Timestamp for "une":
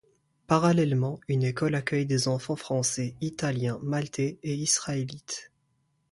1.27-1.43